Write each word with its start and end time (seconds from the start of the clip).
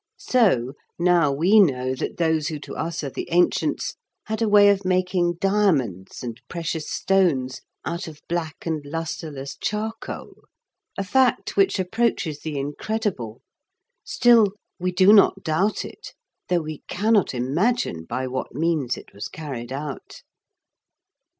So 0.17 0.73
now 0.97 1.31
we 1.31 1.59
know 1.59 1.93
that 1.93 2.17
those 2.17 2.47
who 2.47 2.57
to 2.61 2.73
us 2.73 3.03
are 3.03 3.11
the 3.11 3.29
ancients 3.31 3.97
had 4.25 4.41
a 4.41 4.49
way 4.49 4.69
of 4.69 4.83
making 4.83 5.35
diamonds 5.39 6.23
and 6.23 6.41
precious 6.49 6.89
stones 6.89 7.61
out 7.85 8.07
of 8.07 8.19
black 8.27 8.65
and 8.65 8.83
lustreless 8.83 9.55
charcoal, 9.61 10.45
a 10.97 11.03
fact 11.03 11.55
which 11.55 11.77
approaches 11.79 12.39
the 12.39 12.57
incredible. 12.57 13.43
Still, 14.03 14.53
we 14.79 14.91
do 14.91 15.13
not 15.13 15.43
doubt 15.43 15.85
it, 15.85 16.15
though 16.49 16.61
we 16.61 16.79
cannot 16.87 17.35
imagine 17.35 18.03
by 18.05 18.25
what 18.25 18.55
means 18.55 18.97
it 18.97 19.13
was 19.13 19.27
carried 19.27 19.71
out. 19.71 20.23